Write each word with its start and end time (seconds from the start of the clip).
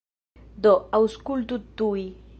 Do, 0.67 0.71
aŭskultu 0.99 1.63
tuj! 1.83 2.07